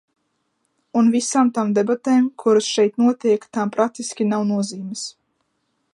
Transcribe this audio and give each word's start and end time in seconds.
Un 1.01 1.11
visām 1.15 1.51
tām 1.57 1.75
debatēm, 1.79 2.25
kuras 2.45 2.71
šeit 2.77 2.99
notiek, 3.05 3.47
tām 3.59 3.75
praktiski 3.77 4.31
nav 4.31 4.49
nozīmes. 4.53 5.05